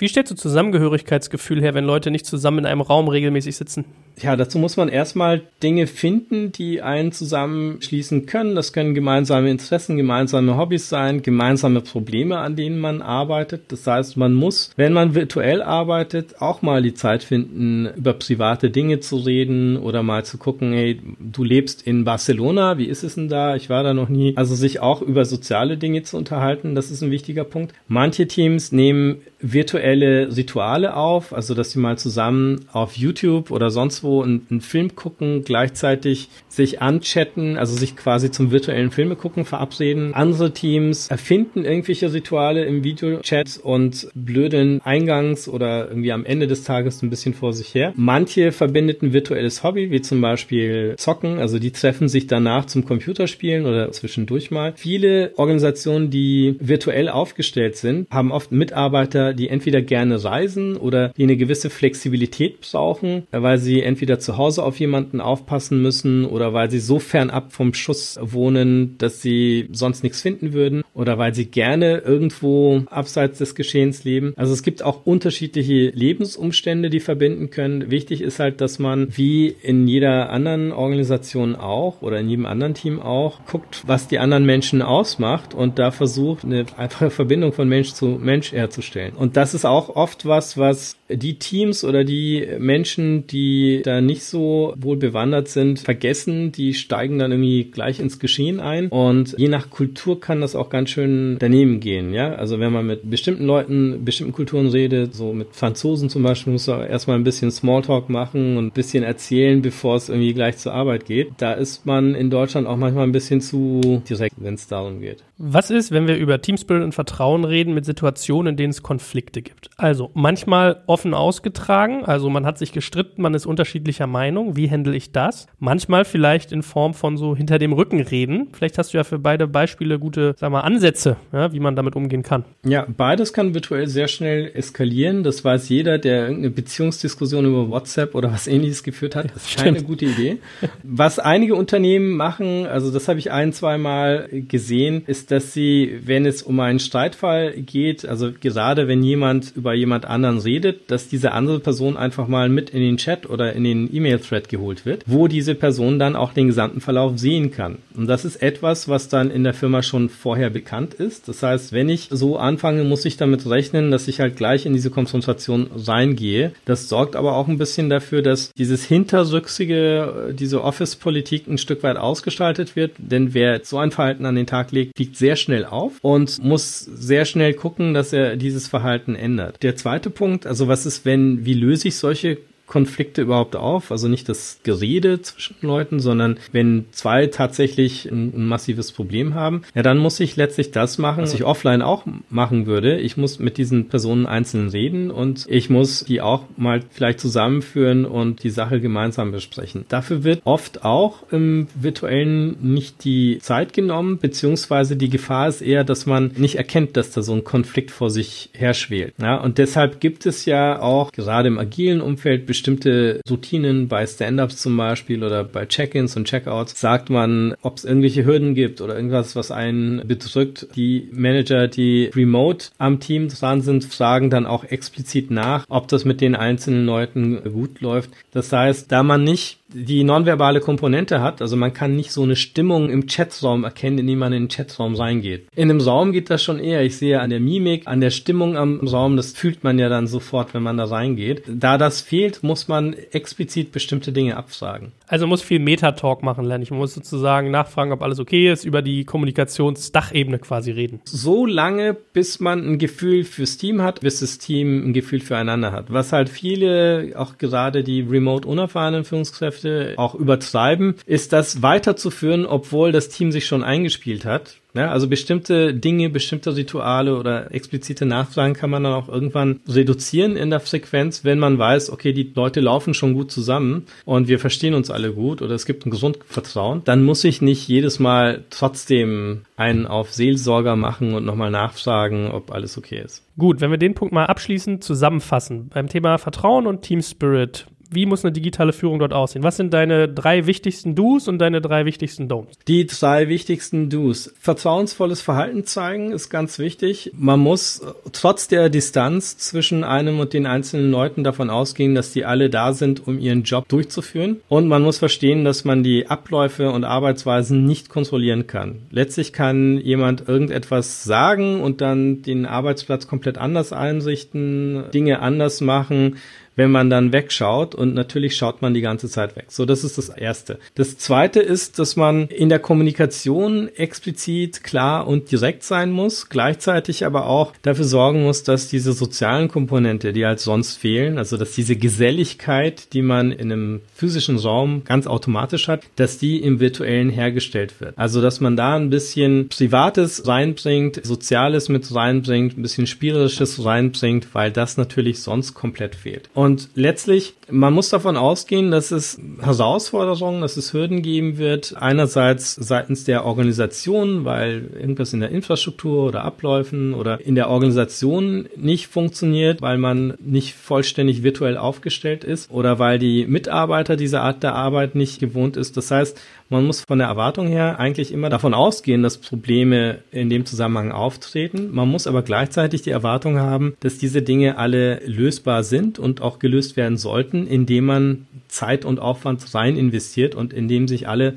Wie 0.00 0.06
stellst 0.06 0.30
du 0.30 0.36
Zusammengehörigkeitsgefühl 0.36 1.60
her, 1.60 1.74
wenn 1.74 1.84
Leute 1.84 2.12
nicht 2.12 2.24
zusammen 2.24 2.60
in 2.60 2.66
einem 2.66 2.82
Raum 2.82 3.08
regelmäßig 3.08 3.56
sitzen? 3.56 3.84
Ja, 4.22 4.36
dazu 4.36 4.58
muss 4.58 4.76
man 4.76 4.88
erstmal 4.88 5.42
Dinge 5.62 5.88
finden, 5.88 6.52
die 6.52 6.82
einen 6.82 7.10
zusammenschließen 7.10 8.26
können. 8.26 8.54
Das 8.54 8.72
können 8.72 8.94
gemeinsame 8.94 9.50
Interessen, 9.50 9.96
gemeinsame 9.96 10.56
Hobbys 10.56 10.88
sein, 10.88 11.22
gemeinsame 11.22 11.80
Probleme, 11.80 12.38
an 12.38 12.54
denen 12.54 12.78
man 12.78 13.02
arbeitet. 13.02 13.72
Das 13.72 13.86
heißt, 13.86 14.16
man 14.16 14.34
muss, 14.34 14.72
wenn 14.76 14.92
man 14.92 15.16
virtuell 15.16 15.62
arbeitet, 15.62 16.40
auch 16.40 16.62
mal 16.62 16.82
die 16.82 16.94
Zeit 16.94 17.24
finden, 17.24 17.88
über 17.96 18.12
private 18.12 18.70
Dinge 18.70 19.00
zu 19.00 19.16
reden 19.16 19.76
oder 19.76 20.04
mal 20.04 20.24
zu 20.24 20.38
gucken, 20.38 20.72
hey, 20.72 21.00
du 21.18 21.42
lebst 21.42 21.86
in 21.86 22.04
Barcelona, 22.04 22.78
wie 22.78 22.86
ist 22.86 23.02
es 23.02 23.16
denn 23.16 23.28
da? 23.28 23.56
Ich 23.56 23.68
war 23.68 23.82
da 23.82 23.94
noch 23.94 24.08
nie. 24.08 24.36
Also 24.36 24.54
sich 24.54 24.80
auch 24.80 25.02
über 25.02 25.24
soziale 25.24 25.76
Dinge 25.76 26.02
zu 26.02 26.16
unterhalten, 26.16 26.74
das 26.76 26.90
ist 26.90 27.02
ein 27.02 27.10
wichtiger 27.10 27.44
Punkt. 27.44 27.74
Manche 27.88 28.26
Teams 28.26 28.72
nehmen 28.72 29.18
virtuelle 29.40 30.36
Rituale 30.36 30.96
auf, 30.96 31.32
also 31.32 31.54
dass 31.54 31.72
sie 31.72 31.78
mal 31.78 31.98
zusammen 31.98 32.60
auf 32.72 32.96
YouTube 32.96 33.50
oder 33.50 33.70
sonst 33.70 34.02
wo 34.02 34.22
einen, 34.22 34.46
einen 34.50 34.60
Film 34.60 34.94
gucken, 34.94 35.44
gleichzeitig 35.44 36.28
sich 36.48 36.82
anchatten, 36.82 37.56
also 37.56 37.76
sich 37.76 37.96
quasi 37.96 38.30
zum 38.30 38.50
virtuellen 38.50 38.90
Filme 38.90 39.16
gucken 39.16 39.44
verabreden. 39.44 40.14
Andere 40.14 40.52
Teams 40.52 41.08
erfinden 41.08 41.64
irgendwelche 41.64 42.12
Rituale 42.12 42.64
im 42.64 42.82
Videochat 42.84 43.60
und 43.62 44.08
blöden 44.14 44.80
eingangs 44.82 45.48
oder 45.48 45.88
irgendwie 45.88 46.12
am 46.12 46.24
Ende 46.24 46.46
des 46.46 46.64
Tages 46.64 47.02
ein 47.02 47.10
bisschen 47.10 47.34
vor 47.34 47.52
sich 47.52 47.74
her. 47.74 47.92
Manche 47.96 48.52
verbindet 48.52 49.02
ein 49.02 49.12
virtuelles 49.12 49.62
Hobby, 49.62 49.90
wie 49.90 50.00
zum 50.00 50.20
Beispiel 50.20 50.94
Zocken, 50.96 51.38
also 51.38 51.58
die 51.58 51.70
treffen 51.70 52.08
sich 52.08 52.26
danach 52.26 52.66
zum 52.66 52.84
Computerspielen 52.84 53.66
oder 53.66 53.92
zwischendurch 53.92 54.50
mal. 54.50 54.72
Viele 54.76 55.32
Organisationen, 55.36 56.10
die 56.10 56.56
virtuell 56.58 57.08
aufgestellt 57.08 57.76
sind, 57.76 58.10
haben 58.10 58.32
oft 58.32 58.50
Mitarbeiter, 58.52 59.27
die 59.34 59.48
entweder 59.48 59.82
gerne 59.82 60.22
reisen 60.22 60.76
oder 60.76 61.10
die 61.10 61.22
eine 61.22 61.36
gewisse 61.36 61.70
Flexibilität 61.70 62.60
brauchen, 62.60 63.26
weil 63.30 63.58
sie 63.58 63.82
entweder 63.82 64.18
zu 64.18 64.36
Hause 64.36 64.62
auf 64.62 64.78
jemanden 64.78 65.20
aufpassen 65.20 65.82
müssen 65.82 66.24
oder 66.24 66.52
weil 66.52 66.70
sie 66.70 66.80
so 66.80 66.98
fernab 66.98 67.52
vom 67.52 67.74
Schuss 67.74 68.18
wohnen, 68.20 68.96
dass 68.98 69.22
sie 69.22 69.68
sonst 69.72 70.02
nichts 70.02 70.20
finden 70.20 70.52
würden 70.52 70.82
oder 70.94 71.18
weil 71.18 71.34
sie 71.34 71.46
gerne 71.46 71.98
irgendwo 71.98 72.82
abseits 72.90 73.38
des 73.38 73.54
Geschehens 73.54 74.04
leben. 74.04 74.32
Also 74.36 74.52
es 74.52 74.62
gibt 74.62 74.82
auch 74.82 75.06
unterschiedliche 75.06 75.90
Lebensumstände, 75.90 76.90
die 76.90 77.00
verbinden 77.00 77.50
können. 77.50 77.90
Wichtig 77.90 78.20
ist 78.20 78.38
halt, 78.38 78.60
dass 78.60 78.78
man 78.78 79.16
wie 79.16 79.48
in 79.62 79.86
jeder 79.88 80.30
anderen 80.30 80.72
Organisation 80.72 81.56
auch 81.56 82.02
oder 82.02 82.20
in 82.20 82.28
jedem 82.28 82.46
anderen 82.46 82.74
Team 82.74 83.00
auch 83.00 83.44
guckt, 83.46 83.82
was 83.86 84.08
die 84.08 84.18
anderen 84.18 84.44
Menschen 84.44 84.82
ausmacht 84.82 85.54
und 85.54 85.78
da 85.78 85.90
versucht, 85.90 86.44
eine 86.44 86.66
einfache 86.76 87.10
Verbindung 87.10 87.52
von 87.52 87.68
Mensch 87.68 87.92
zu 87.92 88.06
Mensch 88.06 88.52
herzustellen. 88.52 89.14
Und 89.18 89.36
das 89.36 89.52
ist 89.52 89.64
auch 89.64 89.96
oft 89.96 90.26
was, 90.26 90.56
was 90.56 90.96
die 91.08 91.38
Teams 91.38 91.82
oder 91.82 92.04
die 92.04 92.46
Menschen, 92.58 93.26
die 93.26 93.80
da 93.82 94.00
nicht 94.00 94.22
so 94.22 94.74
wohl 94.76 94.96
bewandert 94.96 95.48
sind, 95.48 95.80
vergessen. 95.80 96.52
Die 96.52 96.74
steigen 96.74 97.18
dann 97.18 97.32
irgendwie 97.32 97.64
gleich 97.64 97.98
ins 97.98 98.20
Geschehen 98.20 98.60
ein. 98.60 98.88
Und 98.88 99.34
je 99.36 99.48
nach 99.48 99.70
Kultur 99.70 100.20
kann 100.20 100.40
das 100.40 100.54
auch 100.54 100.70
ganz 100.70 100.90
schön 100.90 101.36
daneben 101.40 101.80
gehen. 101.80 102.14
Ja, 102.14 102.34
also 102.34 102.60
wenn 102.60 102.72
man 102.72 102.86
mit 102.86 103.10
bestimmten 103.10 103.44
Leuten, 103.44 104.04
bestimmten 104.04 104.32
Kulturen 104.32 104.68
redet, 104.68 105.14
so 105.14 105.32
mit 105.32 105.48
Franzosen 105.50 106.10
zum 106.10 106.22
Beispiel, 106.22 106.52
muss 106.52 106.68
man 106.68 106.86
erstmal 106.86 107.16
ein 107.16 107.24
bisschen 107.24 107.50
Smalltalk 107.50 108.08
machen 108.08 108.56
und 108.56 108.66
ein 108.66 108.72
bisschen 108.72 109.02
erzählen, 109.02 109.62
bevor 109.62 109.96
es 109.96 110.08
irgendwie 110.08 110.34
gleich 110.34 110.58
zur 110.58 110.74
Arbeit 110.74 111.06
geht. 111.06 111.32
Da 111.38 111.54
ist 111.54 111.86
man 111.86 112.14
in 112.14 112.30
Deutschland 112.30 112.68
auch 112.68 112.76
manchmal 112.76 113.04
ein 113.04 113.12
bisschen 113.12 113.40
zu 113.40 114.00
direkt, 114.08 114.36
wenn 114.38 114.54
es 114.54 114.68
darum 114.68 115.00
geht. 115.00 115.24
Was 115.38 115.70
ist, 115.70 115.90
wenn 115.90 116.06
wir 116.06 116.16
über 116.16 116.40
Teamspirit 116.40 116.82
und 116.82 116.94
Vertrauen 116.94 117.44
reden, 117.44 117.74
mit 117.74 117.84
Situationen, 117.84 118.52
in 118.52 118.56
denen 118.56 118.70
es 118.70 118.82
Konflikte 118.82 119.07
gibt? 119.14 119.70
Also 119.76 120.10
manchmal 120.14 120.82
offen 120.86 121.14
ausgetragen, 121.14 122.04
also 122.04 122.30
man 122.30 122.44
hat 122.44 122.58
sich 122.58 122.72
gestritten, 122.72 123.22
man 123.22 123.34
ist 123.34 123.46
unterschiedlicher 123.46 124.06
Meinung. 124.06 124.56
Wie 124.56 124.70
handle 124.70 124.96
ich 124.96 125.12
das? 125.12 125.46
Manchmal 125.58 126.04
vielleicht 126.04 126.52
in 126.52 126.62
Form 126.62 126.94
von 126.94 127.16
so 127.16 127.36
hinter 127.36 127.58
dem 127.58 127.72
Rücken 127.72 128.00
reden. 128.00 128.48
Vielleicht 128.52 128.78
hast 128.78 128.92
du 128.92 128.98
ja 128.98 129.04
für 129.04 129.18
beide 129.18 129.46
Beispiele 129.46 129.98
gute, 129.98 130.34
sag 130.36 130.50
mal, 130.50 130.60
Ansätze, 130.60 131.16
ja, 131.32 131.52
wie 131.52 131.60
man 131.60 131.76
damit 131.76 131.96
umgehen 131.96 132.22
kann. 132.22 132.44
Ja, 132.64 132.86
beides 132.96 133.32
kann 133.32 133.54
virtuell 133.54 133.86
sehr 133.86 134.08
schnell 134.08 134.50
eskalieren. 134.54 135.22
Das 135.22 135.44
weiß 135.44 135.68
jeder, 135.68 135.98
der 135.98 136.22
irgendeine 136.22 136.50
Beziehungsdiskussion 136.50 137.44
über 137.46 137.70
WhatsApp 137.70 138.14
oder 138.14 138.32
was 138.32 138.46
ähnliches 138.46 138.82
geführt 138.82 139.16
hat. 139.16 139.30
Das 139.34 139.48
ist 139.48 139.58
keine 139.58 139.82
gute 139.82 140.04
Idee. 140.04 140.38
Was 140.82 141.18
einige 141.18 141.54
Unternehmen 141.54 142.16
machen, 142.16 142.66
also 142.66 142.90
das 142.90 143.08
habe 143.08 143.18
ich 143.18 143.30
ein, 143.30 143.52
zweimal 143.52 144.28
gesehen, 144.30 145.02
ist 145.06 145.30
dass 145.30 145.52
sie, 145.52 146.00
wenn 146.04 146.26
es 146.26 146.42
um 146.42 146.58
einen 146.60 146.78
Streitfall 146.78 147.52
geht, 147.52 148.06
also 148.06 148.30
gerade 148.32 148.88
wenn 148.88 148.97
wenn 148.98 149.04
jemand 149.04 149.52
über 149.54 149.74
jemand 149.74 150.06
anderen 150.06 150.38
redet, 150.38 150.90
dass 150.90 151.08
diese 151.08 151.30
andere 151.30 151.60
Person 151.60 151.96
einfach 151.96 152.26
mal 152.26 152.48
mit 152.48 152.70
in 152.70 152.80
den 152.80 152.96
Chat 152.96 153.30
oder 153.30 153.52
in 153.52 153.62
den 153.62 153.94
E-Mail-Thread 153.94 154.48
geholt 154.48 154.84
wird, 154.84 155.04
wo 155.06 155.28
diese 155.28 155.54
Person 155.54 156.00
dann 156.00 156.16
auch 156.16 156.32
den 156.32 156.48
gesamten 156.48 156.80
Verlauf 156.80 157.16
sehen 157.16 157.52
kann. 157.52 157.78
Und 157.96 158.08
das 158.08 158.24
ist 158.24 158.42
etwas, 158.42 158.88
was 158.88 159.08
dann 159.08 159.30
in 159.30 159.44
der 159.44 159.54
Firma 159.54 159.84
schon 159.84 160.08
vorher 160.08 160.50
bekannt 160.50 160.94
ist. 160.94 161.28
Das 161.28 161.44
heißt, 161.44 161.72
wenn 161.72 161.88
ich 161.88 162.08
so 162.10 162.38
anfange, 162.38 162.82
muss 162.82 163.04
ich 163.04 163.16
damit 163.16 163.48
rechnen, 163.48 163.92
dass 163.92 164.08
ich 164.08 164.18
halt 164.18 164.34
gleich 164.34 164.66
in 164.66 164.72
diese 164.72 164.90
Konfrontation 164.90 165.68
reingehe. 165.76 166.52
Das 166.64 166.88
sorgt 166.88 167.14
aber 167.14 167.36
auch 167.36 167.46
ein 167.46 167.58
bisschen 167.58 167.88
dafür, 167.88 168.22
dass 168.22 168.52
dieses 168.54 168.84
hinterrücksige, 168.84 170.34
diese 170.36 170.64
Office-Politik 170.64 171.46
ein 171.46 171.58
Stück 171.58 171.84
weit 171.84 171.98
ausgestaltet 171.98 172.74
wird. 172.74 172.92
Denn 172.98 173.32
wer 173.32 173.60
so 173.62 173.78
ein 173.78 173.92
Verhalten 173.92 174.26
an 174.26 174.34
den 174.34 174.46
Tag 174.46 174.72
legt, 174.72 174.96
fliegt 174.96 175.16
sehr 175.16 175.36
schnell 175.36 175.64
auf 175.64 175.92
und 176.02 176.42
muss 176.42 176.80
sehr 176.80 177.26
schnell 177.26 177.54
gucken, 177.54 177.94
dass 177.94 178.12
er 178.12 178.36
dieses 178.36 178.66
Verhalten 178.66 178.87
ändert. 179.14 179.62
Der 179.62 179.76
zweite 179.76 180.10
Punkt, 180.10 180.46
also 180.46 180.68
was 180.68 180.86
ist, 180.86 181.04
wenn, 181.04 181.44
wie 181.44 181.54
löse 181.54 181.88
ich 181.88 181.96
solche 181.96 182.38
Konflikte 182.68 183.22
überhaupt 183.22 183.56
auf? 183.56 183.90
Also 183.90 184.08
nicht 184.08 184.28
das 184.28 184.60
Gerede 184.62 185.20
zwischen 185.22 185.56
Leuten, 185.62 185.98
sondern 186.00 186.38
wenn 186.52 186.84
zwei 186.92 187.26
tatsächlich 187.26 188.06
ein, 188.06 188.32
ein, 188.36 188.46
massives 188.46 188.92
Problem 188.92 189.34
haben, 189.34 189.62
ja, 189.74 189.82
dann 189.82 189.98
muss 189.98 190.20
ich 190.20 190.36
letztlich 190.36 190.70
das 190.70 190.98
machen, 190.98 191.22
was 191.22 191.34
ich 191.34 191.44
offline 191.44 191.82
auch 191.82 192.04
machen 192.30 192.66
würde. 192.66 192.98
Ich 192.98 193.16
muss 193.16 193.38
mit 193.38 193.56
diesen 193.56 193.88
Personen 193.88 194.26
einzeln 194.26 194.68
reden 194.68 195.10
und 195.10 195.46
ich 195.48 195.70
muss 195.70 196.04
die 196.04 196.20
auch 196.20 196.44
mal 196.56 196.82
vielleicht 196.90 197.20
zusammenführen 197.20 198.04
und 198.04 198.42
die 198.42 198.50
Sache 198.50 198.80
gemeinsam 198.80 199.32
besprechen. 199.32 199.84
Dafür 199.88 200.24
wird 200.24 200.42
oft 200.44 200.84
auch 200.84 201.24
im 201.30 201.68
virtuellen 201.74 202.56
nicht 202.60 203.04
die 203.04 203.38
Zeit 203.40 203.72
genommen, 203.72 204.18
beziehungsweise 204.18 204.96
die 204.96 205.08
Gefahr 205.08 205.48
ist 205.48 205.62
eher, 205.62 205.84
dass 205.84 206.06
man 206.06 206.32
nicht 206.36 206.56
erkennt, 206.56 206.96
dass 206.96 207.10
da 207.10 207.22
so 207.22 207.32
ein 207.32 207.44
Konflikt 207.44 207.90
vor 207.90 208.10
sich 208.10 208.50
herschwelt. 208.52 209.14
Ja, 209.20 209.36
und 209.36 209.58
deshalb 209.58 210.00
gibt 210.00 210.26
es 210.26 210.44
ja 210.44 210.80
auch 210.80 211.12
gerade 211.12 211.48
im 211.48 211.58
agilen 211.58 212.00
Umfeld 212.00 212.46
bestimmte 212.58 213.20
Routinen 213.30 213.86
bei 213.86 214.04
Stand-ups 214.04 214.56
zum 214.56 214.76
Beispiel 214.76 215.22
oder 215.22 215.44
bei 215.44 215.66
Check-ins 215.66 216.16
und 216.16 216.26
Check-outs 216.26 216.80
sagt 216.80 217.08
man, 217.08 217.54
ob 217.62 217.76
es 217.76 217.84
irgendwelche 217.84 218.24
Hürden 218.24 218.54
gibt 218.54 218.80
oder 218.80 218.96
irgendwas, 218.96 219.36
was 219.36 219.52
einen 219.52 220.06
bedrückt. 220.08 220.66
Die 220.74 221.08
Manager, 221.12 221.68
die 221.68 222.10
remote 222.16 222.70
am 222.78 222.98
Team 222.98 223.28
dran 223.28 223.60
sind, 223.60 223.84
fragen 223.84 224.28
dann 224.28 224.44
auch 224.44 224.64
explizit 224.64 225.30
nach, 225.30 225.66
ob 225.68 225.86
das 225.86 226.04
mit 226.04 226.20
den 226.20 226.34
einzelnen 226.34 226.84
Leuten 226.84 227.40
gut 227.44 227.80
läuft. 227.80 228.10
Das 228.32 228.52
heißt, 228.52 228.90
da 228.90 229.04
man 229.04 229.22
nicht 229.22 229.58
die 229.68 230.02
nonverbale 230.02 230.60
Komponente 230.60 231.20
hat. 231.20 231.42
Also 231.42 231.56
man 231.56 231.74
kann 231.74 231.94
nicht 231.94 232.10
so 232.10 232.22
eine 232.22 232.36
Stimmung 232.36 232.88
im 232.88 233.06
Chatraum 233.06 233.64
erkennen, 233.64 233.98
indem 233.98 234.18
man 234.18 234.32
in 234.32 234.44
den 234.44 234.48
Chatraum 234.48 234.94
reingeht. 234.94 235.46
In 235.54 235.70
einem 235.70 235.80
Raum 235.80 236.12
geht 236.12 236.30
das 236.30 236.42
schon 236.42 236.58
eher. 236.58 236.82
Ich 236.82 236.96
sehe 236.96 237.20
an 237.20 237.30
der 237.30 237.40
Mimik, 237.40 237.86
an 237.86 238.00
der 238.00 238.10
Stimmung 238.10 238.56
am 238.56 238.80
Raum, 238.80 239.16
das 239.16 239.32
fühlt 239.32 239.64
man 239.64 239.78
ja 239.78 239.88
dann 239.88 240.06
sofort, 240.06 240.54
wenn 240.54 240.62
man 240.62 240.78
da 240.78 240.84
reingeht. 240.84 241.42
Da 241.46 241.76
das 241.76 242.00
fehlt, 242.00 242.42
muss 242.42 242.68
man 242.68 242.94
explizit 243.12 243.72
bestimmte 243.72 244.12
Dinge 244.12 244.36
abfragen. 244.36 244.92
Also 245.06 245.26
muss 245.26 245.42
viel 245.42 245.58
Metatalk 245.58 246.22
machen 246.22 246.44
lernen. 246.44 246.62
Ich 246.62 246.70
muss 246.70 246.94
sozusagen 246.94 247.50
nachfragen, 247.50 247.92
ob 247.92 248.02
alles 248.02 248.18
okay 248.18 248.50
ist, 248.50 248.64
über 248.64 248.82
die 248.82 249.04
Kommunikationsdachebene 249.04 250.38
quasi 250.38 250.70
reden. 250.70 251.00
So 251.04 251.44
lange, 251.44 251.94
bis 251.94 252.40
man 252.40 252.66
ein 252.66 252.78
Gefühl 252.78 253.24
fürs 253.24 253.58
Team 253.58 253.82
hat, 253.82 254.00
bis 254.00 254.20
das 254.20 254.38
Team 254.38 254.88
ein 254.88 254.92
Gefühl 254.92 255.20
füreinander 255.20 255.72
hat. 255.72 255.92
Was 255.92 256.12
halt 256.12 256.28
viele, 256.28 257.12
auch 257.16 257.38
gerade 257.38 257.84
die 257.84 258.00
remote 258.00 258.48
unerfahrenen 258.48 259.04
Führungskräfte 259.04 259.57
Führungskräfte 259.58 259.94
auch 259.98 260.14
übertreiben, 260.14 260.94
ist 261.06 261.32
das 261.32 261.62
weiterzuführen, 261.62 262.46
obwohl 262.46 262.92
das 262.92 263.08
Team 263.08 263.32
sich 263.32 263.46
schon 263.46 263.62
eingespielt 263.62 264.24
hat. 264.24 264.56
Ja, 264.74 264.90
also 264.90 265.08
bestimmte 265.08 265.74
Dinge, 265.74 266.10
bestimmte 266.10 266.54
Rituale 266.54 267.16
oder 267.16 267.52
explizite 267.52 268.04
Nachfragen 268.06 268.52
kann 268.52 268.70
man 268.70 268.84
dann 268.84 268.92
auch 268.92 269.08
irgendwann 269.08 269.60
reduzieren 269.66 270.36
in 270.36 270.50
der 270.50 270.60
Frequenz, 270.60 271.24
wenn 271.24 271.38
man 271.38 271.58
weiß, 271.58 271.90
okay, 271.90 272.12
die 272.12 272.30
Leute 272.34 272.60
laufen 272.60 272.94
schon 272.94 273.14
gut 273.14 273.32
zusammen 273.32 273.86
und 274.04 274.28
wir 274.28 274.38
verstehen 274.38 274.74
uns 274.74 274.90
alle 274.90 275.12
gut 275.12 275.42
oder 275.42 275.54
es 275.54 275.64
gibt 275.64 275.86
ein 275.86 275.90
Gesundvertrauen, 275.90 276.82
dann 276.84 277.02
muss 277.02 277.24
ich 277.24 277.40
nicht 277.40 277.66
jedes 277.66 277.98
Mal 277.98 278.44
trotzdem 278.50 279.42
einen 279.56 279.86
auf 279.86 280.12
Seelsorger 280.12 280.76
machen 280.76 281.14
und 281.14 281.24
nochmal 281.24 281.50
nachfragen, 281.50 282.30
ob 282.30 282.52
alles 282.52 282.76
okay 282.76 283.02
ist. 283.02 283.24
Gut, 283.38 283.60
wenn 283.60 283.70
wir 283.70 283.78
den 283.78 283.94
Punkt 283.94 284.12
mal 284.12 284.26
abschließend 284.26 284.84
zusammenfassen. 284.84 285.70
Beim 285.72 285.88
Thema 285.88 286.18
Vertrauen 286.18 286.66
und 286.66 286.82
Team 286.82 287.02
Spirit 287.02 287.66
wie 287.90 288.06
muss 288.06 288.24
eine 288.24 288.32
digitale 288.32 288.72
Führung 288.72 288.98
dort 288.98 289.12
aussehen? 289.12 289.42
Was 289.42 289.56
sind 289.56 289.72
deine 289.72 290.08
drei 290.08 290.46
wichtigsten 290.46 290.94
Do's 290.94 291.28
und 291.28 291.38
deine 291.38 291.60
drei 291.60 291.84
wichtigsten 291.84 292.28
Don'ts? 292.28 292.58
Die 292.66 292.86
drei 292.86 293.28
wichtigsten 293.28 293.88
Do's. 293.88 294.32
Vertrauensvolles 294.38 295.22
Verhalten 295.22 295.64
zeigen 295.64 296.12
ist 296.12 296.28
ganz 296.28 296.58
wichtig. 296.58 297.12
Man 297.16 297.40
muss 297.40 297.82
trotz 298.12 298.48
der 298.48 298.68
Distanz 298.68 299.38
zwischen 299.38 299.84
einem 299.84 300.20
und 300.20 300.32
den 300.32 300.46
einzelnen 300.46 300.90
Leuten 300.90 301.24
davon 301.24 301.50
ausgehen, 301.50 301.94
dass 301.94 302.12
die 302.12 302.24
alle 302.24 302.50
da 302.50 302.72
sind, 302.72 303.06
um 303.06 303.18
ihren 303.18 303.42
Job 303.42 303.66
durchzuführen. 303.68 304.40
Und 304.48 304.68
man 304.68 304.82
muss 304.82 304.98
verstehen, 304.98 305.44
dass 305.44 305.64
man 305.64 305.82
die 305.82 306.08
Abläufe 306.08 306.70
und 306.70 306.84
Arbeitsweisen 306.84 307.64
nicht 307.64 307.88
kontrollieren 307.88 308.46
kann. 308.46 308.82
Letztlich 308.90 309.32
kann 309.32 309.78
jemand 309.78 310.28
irgendetwas 310.28 311.04
sagen 311.04 311.62
und 311.62 311.80
dann 311.80 312.22
den 312.22 312.44
Arbeitsplatz 312.44 313.06
komplett 313.06 313.38
anders 313.38 313.72
einrichten, 313.72 314.84
Dinge 314.92 315.20
anders 315.20 315.60
machen 315.60 316.16
wenn 316.58 316.72
man 316.72 316.90
dann 316.90 317.12
wegschaut 317.12 317.76
und 317.76 317.94
natürlich 317.94 318.36
schaut 318.36 318.62
man 318.62 318.74
die 318.74 318.80
ganze 318.80 319.08
Zeit 319.08 319.36
weg. 319.36 319.46
So, 319.48 319.64
das 319.64 319.84
ist 319.84 319.96
das 319.96 320.08
Erste. 320.08 320.58
Das 320.74 320.98
Zweite 320.98 321.38
ist, 321.38 321.78
dass 321.78 321.94
man 321.94 322.26
in 322.26 322.48
der 322.48 322.58
Kommunikation 322.58 323.68
explizit 323.76 324.64
klar 324.64 325.06
und 325.06 325.30
direkt 325.30 325.62
sein 325.62 325.92
muss, 325.92 326.28
gleichzeitig 326.28 327.06
aber 327.06 327.26
auch 327.26 327.52
dafür 327.62 327.84
sorgen 327.84 328.24
muss, 328.24 328.42
dass 328.42 328.68
diese 328.68 328.92
sozialen 328.92 329.46
Komponente, 329.46 330.12
die 330.12 330.26
halt 330.26 330.40
sonst 330.40 330.76
fehlen, 330.76 331.16
also 331.16 331.36
dass 331.36 331.52
diese 331.52 331.76
Geselligkeit, 331.76 332.92
die 332.92 333.02
man 333.02 333.30
in 333.30 333.52
einem 333.52 333.80
physischen 333.94 334.36
Raum 334.36 334.82
ganz 334.84 335.06
automatisch 335.06 335.68
hat, 335.68 335.84
dass 335.94 336.18
die 336.18 336.42
im 336.42 336.58
virtuellen 336.58 337.08
hergestellt 337.08 337.80
wird. 337.80 337.96
Also, 337.96 338.20
dass 338.20 338.40
man 338.40 338.56
da 338.56 338.74
ein 338.74 338.90
bisschen 338.90 339.48
Privates 339.48 340.26
reinbringt, 340.26 341.06
Soziales 341.06 341.68
mit 341.68 341.94
reinbringt, 341.94 342.58
ein 342.58 342.62
bisschen 342.62 342.88
Spielerisches 342.88 343.64
reinbringt, 343.64 344.34
weil 344.34 344.50
das 344.50 344.76
natürlich 344.76 345.20
sonst 345.20 345.54
komplett 345.54 345.94
fehlt. 345.94 346.28
Und 346.34 346.47
und 346.48 346.70
letztlich, 346.74 347.34
man 347.50 347.74
muss 347.74 347.90
davon 347.90 348.16
ausgehen, 348.16 348.70
dass 348.70 348.90
es 348.90 349.20
Herausforderungen, 349.38 350.40
dass 350.40 350.56
es 350.56 350.72
Hürden 350.72 351.02
geben 351.02 351.36
wird. 351.36 351.74
Einerseits 351.76 352.54
seitens 352.54 353.04
der 353.04 353.26
Organisation, 353.26 354.24
weil 354.24 354.70
irgendwas 354.72 355.12
in 355.12 355.20
der 355.20 355.28
Infrastruktur 355.28 356.06
oder 356.06 356.24
Abläufen 356.24 356.94
oder 356.94 357.20
in 357.20 357.34
der 357.34 357.50
Organisation 357.50 358.48
nicht 358.56 358.86
funktioniert, 358.86 359.60
weil 359.60 359.76
man 359.76 360.14
nicht 360.20 360.54
vollständig 360.54 361.22
virtuell 361.22 361.58
aufgestellt 361.58 362.24
ist 362.24 362.50
oder 362.50 362.78
weil 362.78 362.98
die 362.98 363.26
Mitarbeiter 363.26 363.96
diese 363.96 364.22
Art 364.22 364.42
der 364.42 364.54
Arbeit 364.54 364.94
nicht 364.94 365.20
gewohnt 365.20 365.58
ist. 365.58 365.76
Das 365.76 365.90
heißt, 365.90 366.18
man 366.48 366.66
muss 366.66 366.80
von 366.80 366.98
der 366.98 367.08
Erwartung 367.08 367.48
her 367.48 367.78
eigentlich 367.78 368.12
immer 368.12 368.30
davon 368.30 368.54
ausgehen, 368.54 369.02
dass 369.02 369.18
Probleme 369.18 369.98
in 370.10 370.30
dem 370.30 370.46
Zusammenhang 370.46 370.92
auftreten. 370.92 371.70
Man 371.72 371.88
muss 371.88 372.06
aber 372.06 372.22
gleichzeitig 372.22 372.82
die 372.82 372.90
Erwartung 372.90 373.38
haben, 373.38 373.76
dass 373.80 373.98
diese 373.98 374.22
Dinge 374.22 374.56
alle 374.56 375.00
lösbar 375.06 375.62
sind 375.62 375.98
und 375.98 376.22
auch 376.22 376.38
gelöst 376.38 376.76
werden 376.76 376.96
sollten, 376.96 377.46
indem 377.46 377.86
man 377.86 378.26
Zeit 378.48 378.84
und 378.84 378.98
Aufwand 378.98 379.54
rein 379.54 379.76
investiert 379.76 380.34
und 380.34 380.52
indem 380.52 380.88
sich 380.88 381.08
alle 381.08 381.34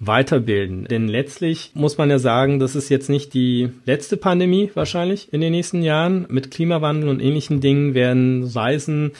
weiterbilden. 0.00 0.84
Denn 0.84 1.08
letztlich 1.08 1.72
muss 1.74 1.98
man 1.98 2.10
ja 2.10 2.18
sagen, 2.18 2.58
das 2.60 2.76
ist 2.76 2.88
jetzt 2.88 3.08
nicht 3.08 3.34
die 3.34 3.70
letzte 3.84 4.16
Pandemie 4.16 4.70
wahrscheinlich 4.74 5.32
in 5.32 5.40
den 5.40 5.52
nächsten 5.52 5.82
Jahren. 5.82 6.26
Mit 6.28 6.50
Klimawandel 6.50 7.08
und 7.08 7.20
ähnlichen 7.20 7.60
Dingen 7.60 7.94
werden 7.94 8.44
Reisen 8.44 9.12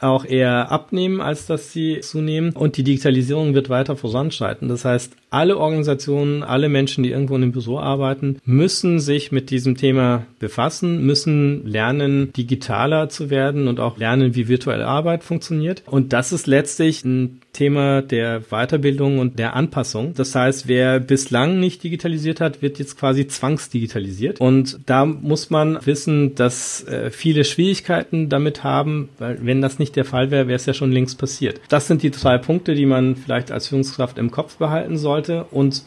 auch 0.00 0.24
eher 0.24 0.70
abnehmen, 0.70 1.20
als 1.20 1.46
dass 1.46 1.72
sie 1.72 2.00
zunehmen. 2.00 2.52
Und 2.52 2.76
die 2.76 2.84
Digitalisierung 2.84 3.54
wird 3.54 3.68
weiter 3.68 3.96
voranschreiten. 3.96 4.68
Das 4.68 4.84
heißt, 4.84 5.16
alle 5.36 5.58
Organisationen, 5.58 6.42
alle 6.42 6.70
Menschen, 6.70 7.04
die 7.04 7.10
irgendwo 7.10 7.36
in 7.36 7.42
einem 7.42 7.52
Büro 7.52 7.78
arbeiten, 7.78 8.38
müssen 8.46 9.00
sich 9.00 9.32
mit 9.32 9.50
diesem 9.50 9.76
Thema 9.76 10.24
befassen, 10.38 11.04
müssen 11.04 11.66
lernen, 11.66 12.32
digitaler 12.32 13.10
zu 13.10 13.28
werden 13.28 13.68
und 13.68 13.78
auch 13.78 13.98
lernen, 13.98 14.34
wie 14.34 14.48
virtuelle 14.48 14.86
Arbeit 14.86 15.24
funktioniert. 15.24 15.82
Und 15.84 16.14
das 16.14 16.32
ist 16.32 16.46
letztlich 16.46 17.04
ein 17.04 17.42
Thema 17.56 18.02
der 18.02 18.42
Weiterbildung 18.50 19.18
und 19.18 19.38
der 19.38 19.56
Anpassung. 19.56 20.12
Das 20.14 20.34
heißt, 20.34 20.68
wer 20.68 21.00
bislang 21.00 21.58
nicht 21.58 21.82
digitalisiert 21.82 22.40
hat, 22.40 22.60
wird 22.60 22.78
jetzt 22.78 22.98
quasi 22.98 23.26
zwangsdigitalisiert. 23.26 24.40
Und 24.40 24.78
da 24.86 25.06
muss 25.06 25.48
man 25.48 25.78
wissen, 25.84 26.34
dass 26.34 26.84
äh, 26.84 27.10
viele 27.10 27.44
Schwierigkeiten 27.44 28.28
damit 28.28 28.62
haben, 28.62 29.08
weil 29.18 29.38
wenn 29.40 29.62
das 29.62 29.78
nicht 29.78 29.96
der 29.96 30.04
Fall 30.04 30.30
wäre, 30.30 30.48
wäre 30.48 30.56
es 30.56 30.66
ja 30.66 30.74
schon 30.74 30.92
längst 30.92 31.18
passiert. 31.18 31.60
Das 31.68 31.86
sind 31.86 32.02
die 32.02 32.10
drei 32.10 32.36
Punkte, 32.36 32.74
die 32.74 32.86
man 32.86 33.16
vielleicht 33.16 33.50
als 33.50 33.68
Führungskraft 33.68 34.18
im 34.18 34.30
Kopf 34.30 34.56
behalten 34.56 34.98
sollte. 34.98 35.25
Und 35.28 35.82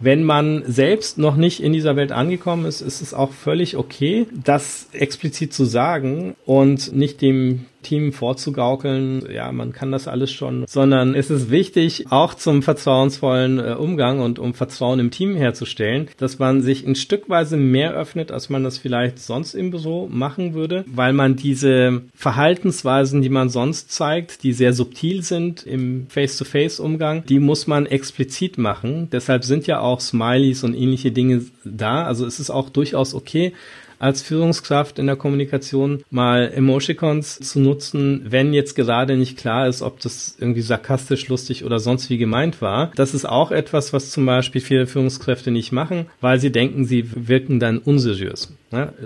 wenn 0.00 0.24
man 0.24 0.64
selbst 0.66 1.18
noch 1.18 1.36
nicht 1.36 1.62
in 1.62 1.72
dieser 1.72 1.96
Welt 1.96 2.12
angekommen 2.12 2.66
ist, 2.66 2.80
ist 2.80 3.02
es 3.02 3.14
auch 3.14 3.32
völlig 3.32 3.76
okay, 3.76 4.26
das 4.32 4.88
explizit 4.92 5.52
zu 5.52 5.64
sagen 5.64 6.34
und 6.44 6.92
nicht 6.94 7.22
dem 7.22 7.66
Team 7.82 8.12
vorzugaukeln, 8.12 9.26
ja, 9.32 9.50
man 9.52 9.72
kann 9.72 9.92
das 9.92 10.08
alles 10.08 10.32
schon, 10.32 10.64
sondern 10.66 11.14
es 11.14 11.30
ist 11.30 11.50
wichtig, 11.50 12.06
auch 12.10 12.34
zum 12.34 12.62
vertrauensvollen 12.62 13.58
äh, 13.58 13.74
Umgang 13.78 14.20
und 14.20 14.38
um 14.38 14.54
Vertrauen 14.54 15.00
im 15.00 15.10
Team 15.10 15.36
herzustellen, 15.36 16.08
dass 16.16 16.38
man 16.38 16.62
sich 16.62 16.86
ein 16.86 16.94
Stückweise 16.94 17.56
mehr 17.56 17.92
öffnet, 17.92 18.30
als 18.30 18.48
man 18.50 18.64
das 18.64 18.78
vielleicht 18.78 19.18
sonst 19.18 19.54
im 19.54 19.70
Büro 19.70 20.08
machen 20.10 20.54
würde, 20.54 20.84
weil 20.86 21.12
man 21.12 21.36
diese 21.36 22.02
Verhaltensweisen, 22.14 23.22
die 23.22 23.28
man 23.28 23.48
sonst 23.48 23.90
zeigt, 23.92 24.42
die 24.42 24.52
sehr 24.52 24.72
subtil 24.72 25.22
sind 25.22 25.64
im 25.64 26.06
Face-to-Face-Umgang, 26.08 27.24
die 27.26 27.38
muss 27.38 27.66
man 27.66 27.86
explizit 27.86 28.58
machen. 28.58 29.08
Deshalb 29.10 29.44
sind 29.44 29.66
ja 29.66 29.80
auch 29.80 30.00
Smileys 30.00 30.64
und 30.64 30.74
ähnliche 30.74 31.12
Dinge 31.12 31.44
da. 31.64 32.04
Also 32.04 32.26
es 32.26 32.40
ist 32.40 32.50
auch 32.50 32.70
durchaus 32.70 33.14
okay, 33.14 33.52
als 34.02 34.20
Führungskraft 34.20 34.98
in 34.98 35.06
der 35.06 35.14
Kommunikation 35.16 36.02
mal 36.10 36.50
Emoticons 36.52 37.38
zu 37.38 37.60
nutzen, 37.60 38.22
wenn 38.28 38.52
jetzt 38.52 38.74
gerade 38.74 39.16
nicht 39.16 39.38
klar 39.38 39.68
ist, 39.68 39.80
ob 39.80 40.00
das 40.00 40.36
irgendwie 40.40 40.60
sarkastisch, 40.60 41.28
lustig 41.28 41.64
oder 41.64 41.78
sonst 41.78 42.10
wie 42.10 42.18
gemeint 42.18 42.60
war. 42.60 42.90
Das 42.96 43.14
ist 43.14 43.24
auch 43.24 43.52
etwas, 43.52 43.92
was 43.92 44.10
zum 44.10 44.26
Beispiel 44.26 44.60
viele 44.60 44.86
Führungskräfte 44.88 45.52
nicht 45.52 45.70
machen, 45.70 46.06
weil 46.20 46.40
sie 46.40 46.50
denken, 46.50 46.84
sie 46.84 47.06
wirken 47.14 47.60
dann 47.60 47.78
unseriös. 47.78 48.52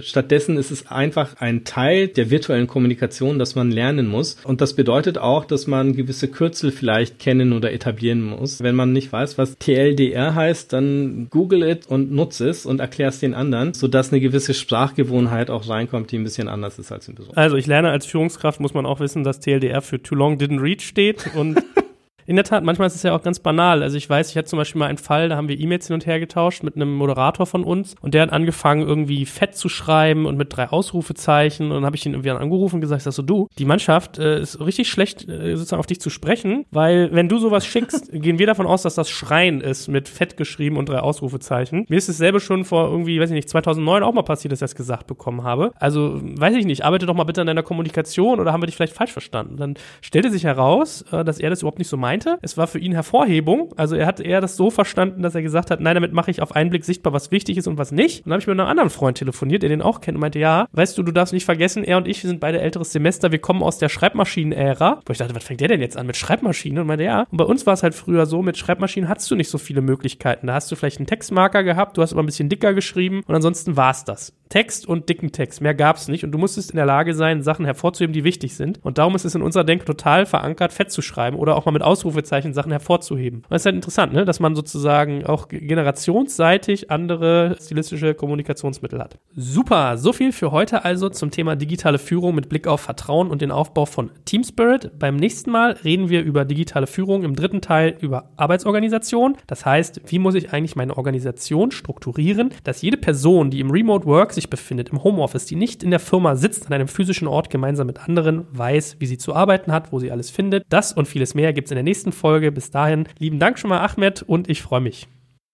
Stattdessen 0.01 0.57
ist 0.57 0.71
es 0.71 0.87
einfach 0.87 1.37
ein 1.39 1.65
Teil 1.65 2.09
der 2.09 2.31
virtuellen 2.31 2.67
Kommunikation, 2.67 3.39
das 3.39 3.55
man 3.55 3.71
lernen 3.71 4.07
muss. 4.07 4.37
Und 4.45 4.61
das 4.61 4.75
bedeutet 4.75 5.19
auch, 5.19 5.45
dass 5.45 5.67
man 5.67 5.95
gewisse 5.95 6.29
Kürzel 6.29 6.71
vielleicht 6.71 7.19
kennen 7.19 7.53
oder 7.53 7.73
etablieren 7.73 8.23
muss. 8.23 8.63
Wenn 8.63 8.77
man 8.77 8.93
nicht 8.93 9.13
weiß, 9.13 9.39
was 9.39 9.59
TLDR 9.59 10.35
heißt, 10.35 10.73
dann 10.73 11.29
google 11.31 11.65
it 11.65 11.87
und 11.89 12.13
nutze 12.13 12.49
es 12.49 12.65
und 12.65 12.81
erklär 12.81 13.09
es 13.09 13.19
den 13.19 13.35
anderen, 13.35 13.75
sodass 13.75 14.13
eine 14.13 14.21
gewisse 14.21 14.55
Sprachgewohnheit 14.87 15.51
auch 15.51 15.69
reinkommt, 15.69 16.13
die 16.13 16.19
ein 16.19 16.25
bisschen 16.25 16.49
anders 16.49 16.79
ist 16.79 16.93
als 16.93 17.09
im 17.09 17.15
Büro. 17.15 17.33
Also 17.35 17.57
ich 17.57 17.67
lerne 17.67 17.91
als 17.91 18.07
Führungskraft, 18.07 18.61
muss 18.61 18.75
man 18.75 18.87
auch 18.87 19.01
wissen, 19.01 19.25
dass 19.25 19.41
TLDR 19.41 19.83
für 19.83 20.03
Too 20.03 20.15
Long 20.15 20.37
Didn't 20.39 20.63
Reach 20.63 20.83
steht 20.83 21.35
und 21.35 21.63
In 22.27 22.35
der 22.35 22.45
Tat, 22.45 22.65
manchmal 22.65 22.89
ist 22.89 22.97
es 22.97 23.05
ja 23.05 23.15
auch 23.15 23.23
ganz 23.23 23.39
banal. 23.39 23.85
Also 23.85 23.97
ich 23.97 24.11
weiß, 24.11 24.31
ich 24.31 24.37
hatte 24.37 24.49
zum 24.49 24.57
Beispiel 24.57 24.81
mal 24.81 24.87
einen 24.87 24.99
Fall, 24.99 25.29
da 25.29 25.37
haben 25.37 25.49
wir 25.49 25.59
E-Mails 25.59 25.87
hin 25.87 25.95
und 25.95 26.07
her 26.07 26.19
getauscht 26.19 26.65
mit 26.65 26.75
einem 26.75 26.93
Moderator 26.93 27.47
von 27.47 27.63
uns 27.63 27.95
und 28.01 28.15
der 28.15 28.23
hat 28.23 28.33
angefangen, 28.33 28.83
irgendwie 28.83 29.27
fett 29.27 29.55
zu 29.55 29.69
schreiben 29.69 30.27
und 30.27 30.37
mit 30.37 30.55
drei 30.55 30.69
Ausrufezeichen 30.69 31.67
und 31.67 31.75
dann 31.75 31.87
habe 31.87 31.95
ich 31.95 32.05
ihn 32.05 32.15
irgendwie 32.15 32.31
angerufen 32.31 32.77
und 32.77 32.81
gesagt, 32.81 33.03
sagst 33.03 33.17
so, 33.17 33.23
du, 33.23 33.47
die 33.59 33.65
Mannschaft 33.65 34.19
äh, 34.19 34.41
ist 34.41 34.61
richtig 34.61 34.91
schlecht, 34.91 35.29
äh, 35.29 35.55
sozusagen 35.55 35.79
auf 35.79 35.87
dich 35.87 36.01
zu 36.01 36.11
sprechen, 36.11 36.67
weil 36.73 37.11
wenn 37.13 37.29
du 37.29 37.39
sowas 37.39 37.65
schickst, 37.65 38.11
gehen 38.13 38.41
wir 38.41 38.47
davon 38.47 38.67
aus, 38.67 38.83
dass 38.83 38.97
das 38.97 39.09
Schreien 39.09 39.61
ist 39.61 39.87
mit 39.87 40.09
fett 40.09 40.37
geschrieben 40.37 40.79
und 40.79 40.89
drei 40.89 40.99
Ausrufezeichen. 40.99 41.87
Mir 41.89 41.97
ist 41.97 42.09
es 42.09 42.19
selber 42.19 42.41
schon 42.41 42.65
vor 42.65 42.89
irgendwie, 42.91 43.21
weiß 43.21 43.31
ich 43.31 43.37
nicht, 43.37 43.49
2009 43.49 44.03
auch 44.03 44.13
mal 44.13 44.23
passiert, 44.23 44.51
dass 44.51 44.59
ich 44.59 44.65
das 44.65 44.75
gesagt 44.75 45.07
bekommen 45.07 45.45
habe. 45.45 45.71
Also, 45.79 46.21
weiß 46.21 46.57
ich 46.57 46.67
nicht, 46.67 46.85
arbeite 46.85 47.07
doch 47.07 47.15
mal 47.15 47.25
bitte 47.25 47.41
an 47.41 47.47
deiner 47.47 47.63
Kommunikation 47.63 48.41
oder 48.41 48.53
haben 48.53 48.63
wir 48.63 48.67
dich 48.67 48.75
vielleicht 48.75 48.95
falsch 48.95 49.13
verstanden? 49.13 49.57
Dann 49.59 49.75
stellte 50.03 50.31
sich 50.31 50.43
heraus, 50.43 51.03
äh, 51.13 51.25
dass 51.25 51.39
er 51.39 51.51
das 51.51 51.61
überhaupt 51.61 51.79
nicht 51.79 51.89
so 51.89 51.97
meint 51.97 52.16
meinte. 52.17 52.39
Es 52.43 52.57
war 52.57 52.67
für 52.67 52.79
ihn 52.79 52.93
Hervorhebung. 52.93 53.73
Also 53.77 53.97
er 53.97 54.07
hat 54.07 54.21
eher 54.21 54.41
das 54.41 54.57
so 54.57 54.71
verstanden, 54.71 55.23
dass 55.23 55.35
er 55.35 55.43
gesagt 55.43 55.71
hat, 55.71 55.81
nein, 55.81 55.95
damit 55.95 56.13
mache 56.13 56.31
ich 56.31 56.43
auf 56.43 56.55
einen 56.55 56.71
Blick 56.71 56.85
sichtbar, 56.85 57.13
was 57.13 57.31
wichtig 57.31 57.59
ist 57.59 57.67
und 57.67 57.79
was 57.79 57.93
nicht. 57.93 58.21
Und 58.21 58.27
dann 58.27 58.33
habe 58.35 58.41
ich 58.41 58.47
mit 58.47 58.59
einem 58.59 58.69
anderen 58.69 58.91
Freund 58.91 59.19
telefoniert, 59.19 59.63
der 59.63 59.69
den 59.69 59.83
auch 59.83 60.01
kennt 60.01 60.17
und 60.17 60.21
meinte, 60.21 60.39
ja, 60.39 60.67
weißt 60.73 60.97
du, 60.97 61.03
du 61.03 61.13
darfst 61.13 61.35
nicht 61.35 61.45
vergessen, 61.45 61.85
er 61.85 61.99
und 61.99 62.09
ich, 62.09 62.23
wir 62.23 62.29
sind 62.29 62.41
beide 62.41 62.61
älteres 62.61 62.93
Semester, 62.93 63.33
wir 63.33 63.39
kommen 63.39 63.63
aus 63.63 63.79
der 63.79 63.89
Schreibmaschinen-Ära. 63.89 65.01
Wo 65.05 65.13
ich 65.13 65.19
dachte, 65.19 65.35
was 65.35 65.45
fängt 65.45 65.61
der 65.61 65.69
denn 65.69 65.81
jetzt 65.81 65.97
an 65.97 66.07
mit 66.07 66.17
Schreibmaschinen? 66.17 66.81
Und 66.81 66.87
meinte, 66.87 67.05
ja. 67.05 67.27
Und 67.31 67.37
bei 67.37 67.45
uns 67.45 67.67
war 67.67 67.75
es 67.75 67.83
halt 67.83 67.95
früher 67.95 68.27
so, 68.27 68.43
mit 68.43 68.57
Schreibmaschinen 68.57 69.09
hattest 69.09 69.31
du 69.31 69.37
nicht 69.37 69.51
so 69.51 69.59
viele 69.59 69.83
Möglichkeiten. 69.83 70.47
Da 70.47 70.55
hast 70.55 70.71
du 70.71 70.77
vielleicht 70.77 70.99
einen 70.99 71.07
Textmarker 71.07 71.63
gehabt, 71.65 71.97
du 71.97 72.03
hast 72.03 72.13
aber 72.13 72.23
ein 72.23 72.27
bisschen 72.27 72.49
dicker 72.49 72.75
geschrieben 72.75 73.23
und 73.27 73.35
ansonsten 73.35 73.77
war 73.77 73.91
es 73.91 74.05
das. 74.05 74.33
Text 74.49 74.87
und 74.87 75.09
dicken 75.09 75.33
Text. 75.33 75.61
Mehr 75.61 75.75
gab 75.75 75.97
es 75.97 76.09
nicht. 76.09 76.25
Und 76.25 76.31
du 76.31 76.39
musstest 76.39 76.71
in 76.71 76.77
der 76.77 76.87
Lage 76.87 77.15
sein, 77.15 77.43
Sachen 77.43 77.65
hervorzuheben, 77.65 78.13
die 78.13 78.25
wichtig 78.25 78.55
sind. 78.55 78.79
Und 78.85 78.99
darum 78.99 79.15
ist 79.17 79.25
es 79.25 79.35
in 79.35 79.43
unserer 79.43 79.65
Denke 79.65 79.85
total 79.85 80.25
verankert, 80.25 80.73
fett 80.73 80.93
zu 80.93 81.03
schreiben 81.03 81.37
oder 81.37 81.57
auch 81.57 81.65
mal 81.65 81.73
mit 81.73 81.83
Ausrufezeichen 81.83 82.06
Sachen 82.53 82.73
hervorzuheben. 82.73 83.41
Und 83.41 83.51
das 83.51 83.63
ist 83.63 83.67
halt 83.67 83.77
interessant, 83.77 84.13
ne? 84.13 84.25
dass 84.25 84.41
man 84.41 84.55
sozusagen 84.55 85.25
auch 85.27 85.49
generationsseitig 85.49 86.91
andere 86.91 87.57
stilistische 87.61 88.15
Kommunikationsmittel 88.15 88.99
hat. 88.99 89.19
Super, 89.35 89.99
so 89.99 90.13
viel 90.13 90.33
für 90.33 90.53
heute 90.53 90.85
also 90.85 91.09
zum 91.09 91.31
Thema 91.31 91.57
digitale 91.57 91.99
Führung 91.99 92.35
mit 92.35 92.49
Blick 92.49 92.67
auf 92.67 92.81
Vertrauen 92.81 93.31
und 93.31 93.43
den 93.43 93.51
Aufbau 93.51 93.87
von 93.87 94.11
Team 94.25 94.45
Spirit. 94.45 94.99
Beim 94.99 95.17
nächsten 95.17 95.51
Mal 95.51 95.73
reden 95.73 96.09
wir 96.09 96.23
über 96.23 96.45
digitale 96.45 96.87
Führung, 96.87 97.25
im 97.25 97.37
dritten 97.37 97.61
Teil 97.61 97.97
über 98.01 98.31
Arbeitsorganisation. 98.37 99.37
Das 99.47 99.65
heißt, 99.65 100.03
wie 100.07 100.19
muss 100.19 100.35
ich 100.35 100.53
eigentlich 100.53 100.77
meine 100.77 100.97
Organisation 100.97 101.71
strukturieren, 101.71 102.51
dass 102.65 102.83
jede 102.83 102.97
Person, 102.97 103.51
die 103.51 103.61
im 103.61 103.71
Remote 103.71 104.07
Work 104.07 104.33
sich 104.33 104.51
befindet, 104.51 104.91
im 104.91 105.03
Homeoffice, 105.03 105.47
die 105.47 105.57
nicht 105.57 105.83
in 105.83 105.91
der 105.91 106.01
Firma 106.01 106.37
sitzt, 106.37 106.67
an 106.67 106.73
einem 106.73 106.89
physischen 106.89 107.29
Ort 107.29 107.51
gemeinsam 107.51 107.87
mit 107.87 108.01
anderen, 108.01 108.47
weiß, 108.53 108.97
wie 108.99 109.07
sie 109.07 109.19
zu 109.19 109.35
arbeiten 109.35 109.73
hat, 109.73 109.93
wo 109.93 109.99
sie 109.99 110.11
alles 110.11 110.31
findet. 110.31 110.65
Das 110.69 110.93
und 110.93 111.07
vieles 111.07 111.35
mehr 111.35 111.53
gibt 111.53 111.67
es 111.67 111.73
in 111.73 111.77
der 111.77 111.83
nächsten 111.83 111.96
Folge. 112.13 112.53
Bis 112.53 112.71
dahin, 112.71 113.09
lieben 113.19 113.39
Dank 113.39 113.59
schon 113.59 113.71
mal, 113.71 113.81
Ahmed, 113.81 114.23
und 114.23 114.49
ich 114.49 114.63
freue 114.63 114.81
mich. 114.81 115.09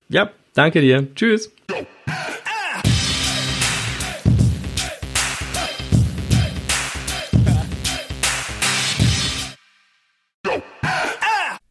Ja, 0.09 0.31
danke 0.55 0.81
dir. 0.81 1.15
Tschüss. 1.15 1.51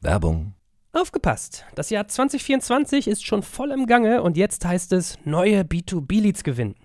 Werbung. 0.01 0.55
Aufgepasst! 0.93 1.63
Das 1.75 1.89
Jahr 1.89 2.07
2024 2.07 3.07
ist 3.07 3.25
schon 3.25 3.43
voll 3.43 3.71
im 3.71 3.85
Gange 3.85 4.21
und 4.23 4.35
jetzt 4.35 4.65
heißt 4.65 4.91
es 4.91 5.17
neue 5.23 5.61
B2B-Leads 5.61 6.43
gewinnen. 6.43 6.75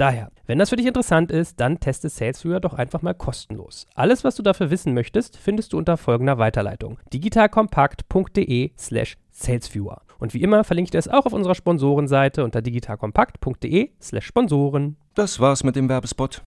Daher, 0.00 0.30
wenn 0.46 0.58
das 0.58 0.70
für 0.70 0.76
dich 0.76 0.86
interessant 0.86 1.30
ist, 1.30 1.60
dann 1.60 1.78
teste 1.78 2.08
SalesViewer 2.08 2.58
doch 2.58 2.72
einfach 2.72 3.02
mal 3.02 3.12
kostenlos. 3.12 3.86
Alles, 3.94 4.24
was 4.24 4.34
du 4.34 4.42
dafür 4.42 4.70
wissen 4.70 4.94
möchtest, 4.94 5.36
findest 5.36 5.74
du 5.74 5.76
unter 5.76 5.98
folgender 5.98 6.38
Weiterleitung: 6.38 6.98
digitalkompakt.de 7.12 8.70
slash 8.78 9.18
salesviewer. 9.30 10.00
Und 10.18 10.32
wie 10.32 10.40
immer 10.40 10.64
verlinke 10.64 10.86
ich 10.86 10.92
dir 10.92 10.98
es 10.98 11.08
auch 11.08 11.26
auf 11.26 11.34
unserer 11.34 11.54
Sponsorenseite 11.54 12.44
unter 12.44 12.62
digitalkompakt.de 12.62 13.90
slash 14.00 14.24
Sponsoren. 14.24 14.96
Das 15.14 15.38
war's 15.38 15.64
mit 15.64 15.76
dem 15.76 15.90
Werbespot. 15.90 16.44